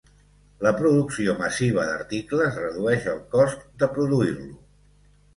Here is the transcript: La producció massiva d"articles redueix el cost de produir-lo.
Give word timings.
La 0.67 0.69
producció 0.77 1.33
massiva 1.41 1.83
d"articles 1.89 2.57
redueix 2.61 3.05
el 3.11 3.19
cost 3.35 3.61
de 3.83 3.91
produir-lo. 3.99 4.49